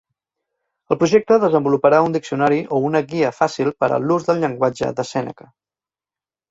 El 0.95 0.97
projecte 1.03 1.37
desenvoluparà 1.43 1.99
un 2.07 2.17
diccionari 2.17 2.57
o 2.77 2.81
una 2.91 3.03
guia 3.13 3.33
fàcil 3.43 3.73
per 3.83 3.95
a 3.95 4.01
l'ús 4.09 4.27
del 4.31 4.43
llenguatge 4.47 4.93
de 5.01 5.09
Sèneca. 5.15 5.51